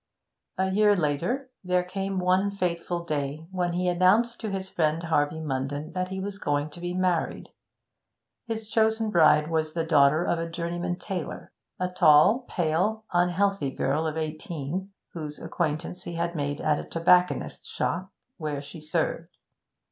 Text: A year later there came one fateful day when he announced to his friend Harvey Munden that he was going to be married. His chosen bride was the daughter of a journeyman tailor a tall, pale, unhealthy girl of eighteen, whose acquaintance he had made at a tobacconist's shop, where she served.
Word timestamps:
A 0.57 0.71
year 0.71 0.95
later 0.95 1.51
there 1.63 1.83
came 1.83 2.17
one 2.17 2.49
fateful 2.49 3.03
day 3.03 3.45
when 3.51 3.73
he 3.73 3.87
announced 3.87 4.41
to 4.41 4.49
his 4.49 4.67
friend 4.67 5.03
Harvey 5.03 5.39
Munden 5.39 5.91
that 5.91 6.07
he 6.07 6.19
was 6.19 6.39
going 6.39 6.71
to 6.71 6.79
be 6.79 6.95
married. 6.95 7.49
His 8.47 8.67
chosen 8.67 9.11
bride 9.11 9.47
was 9.51 9.73
the 9.75 9.83
daughter 9.83 10.23
of 10.25 10.39
a 10.39 10.49
journeyman 10.49 10.97
tailor 10.97 11.51
a 11.79 11.87
tall, 11.87 12.45
pale, 12.49 13.05
unhealthy 13.13 13.69
girl 13.69 14.07
of 14.07 14.17
eighteen, 14.17 14.91
whose 15.13 15.39
acquaintance 15.39 16.01
he 16.01 16.15
had 16.15 16.35
made 16.35 16.59
at 16.61 16.79
a 16.79 16.83
tobacconist's 16.89 17.69
shop, 17.69 18.11
where 18.37 18.59
she 18.59 18.81
served. 18.81 19.37